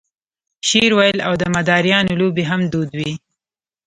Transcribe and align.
شعر 0.67 0.91
ویل 0.97 1.17
او 1.27 1.33
د 1.41 1.43
مداریانو 1.55 2.17
لوبې 2.21 2.43
هم 2.49 2.61
دود 2.73 2.89
وې. 2.99 3.11